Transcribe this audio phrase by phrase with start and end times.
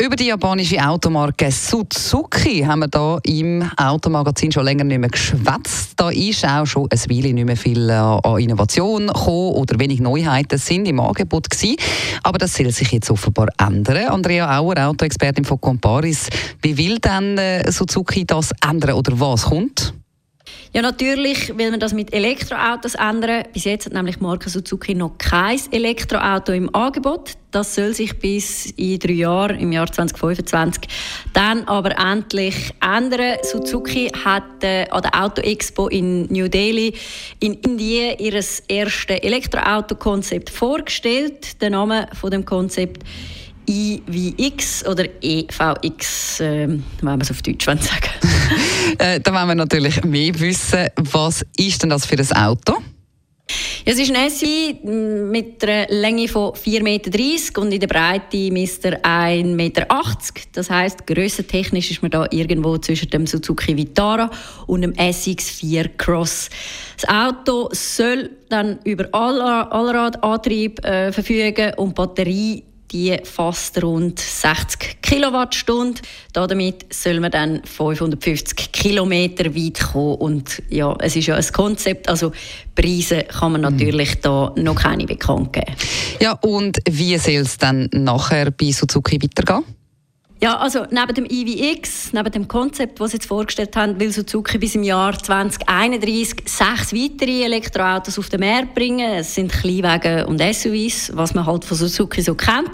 [0.00, 5.94] Über die japanische Automarke Suzuki haben wir hier im Automagazin schon länger nicht mehr geschwätzt.
[5.96, 9.98] Da ist auch schon ein Weile nicht mehr viel äh, an Innovation gekommen oder wenig
[9.98, 11.78] Neuheiten sind im Angebot gewesen.
[12.22, 14.06] Aber das soll sich jetzt offenbar ändern.
[14.06, 16.28] Andrea Auer, Autoexpertin von Comparis.
[16.62, 19.94] Wie will denn äh, Suzuki das ändern oder was kommt?
[20.74, 23.44] Ja, natürlich will man das mit Elektroautos ändern.
[23.52, 27.32] Bis jetzt hat nämlich Marke Suzuki noch kein Elektroauto im Angebot.
[27.50, 30.82] Das soll sich bis in drei Jahren, im Jahr 2025,
[31.32, 33.38] dann aber endlich ändern.
[33.42, 36.92] Suzuki hat äh, an der Auto Expo in New Delhi
[37.40, 41.62] in Indien ihr erstes Elektroauto-Konzept vorgestellt.
[41.62, 43.02] Der Name von dem Konzept
[43.66, 47.78] IWX oder EVX, äh, wenn man es auf Deutsch sagen
[48.98, 50.88] äh, Da wollen wir natürlich mehr wissen.
[50.96, 52.78] Was ist denn das für ein Auto?
[53.84, 54.84] Ja, es ist ein SUV
[55.30, 59.86] mit einer Länge von 4,30 Meter und in der Breite misst er 1,80 Meter.
[60.52, 64.30] Das heisst, grössentechnisch ist man da irgendwo zwischen dem Suzuki Vitara
[64.66, 66.50] und dem SX4 Cross.
[67.00, 76.00] Das Auto soll dann über Allradantrieb äh, verfügen und Batterie die fast rund 60 Kilowattstunden.
[76.32, 80.16] Damit soll man dann 550 Kilometer weit kommen.
[80.16, 82.32] Und ja, es ist ja ein Konzept, also
[82.74, 84.20] Preise kann man natürlich mhm.
[84.22, 85.74] da noch keine bekannt geben.
[86.20, 89.64] Ja, und wie soll es dann nachher bei Suzuki weitergehen?
[90.40, 94.56] Ja, also neben dem EVX, neben dem Konzept, das Sie jetzt vorgestellt haben, will Suzuki
[94.58, 99.14] bis im Jahr 2031 sechs weitere Elektroautos auf den Markt bringen.
[99.14, 102.70] Es sind Kleinwagen und SUVs, was man halt von Suzuki so kennt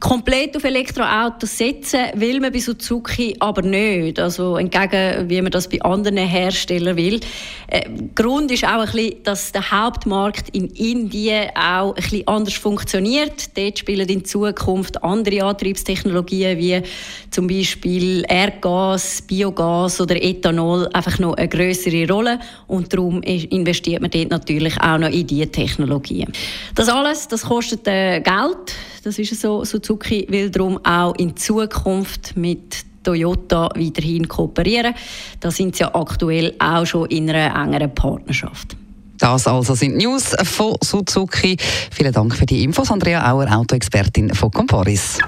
[0.00, 4.18] komplett auf Elektroautos setzen will man bei Suzuki aber nicht.
[4.18, 7.20] Also entgegen, wie man das bei anderen Herstellern will.
[7.68, 7.82] Äh,
[8.14, 13.56] Grund ist auch ein bisschen, dass der Hauptmarkt in Indien auch ein bisschen anders funktioniert.
[13.56, 16.82] Dort spielen in Zukunft andere Antriebstechnologien wie
[17.30, 24.10] zum Beispiel Erdgas, Biogas oder Ethanol einfach noch eine größere Rolle und darum investiert man
[24.10, 26.32] dort natürlich auch noch in diese Technologien.
[26.74, 28.74] Das alles, das kostet äh, Geld.
[29.02, 29.64] Das ist so.
[29.64, 34.94] Suzuki will darum auch in Zukunft mit Toyota weiterhin kooperieren.
[35.40, 38.76] Da sind sie ja aktuell auch schon in einer engeren Partnerschaft.
[39.18, 41.56] Das also sind News von Suzuki.
[41.90, 45.18] Vielen Dank für die Infos, Andrea Auer, Autoexpertin von Comparis.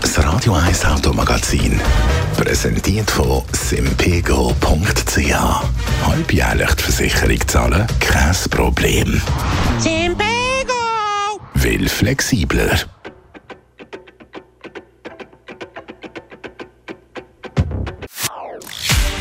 [0.00, 1.80] Das Radio 1 Automagazin,
[2.36, 5.32] präsentiert von simpego.ch.
[6.04, 9.22] Halbjährlich die Versicherung zahlen, kein Problem.
[9.78, 10.26] Simpego!
[11.54, 12.80] Will flexibler.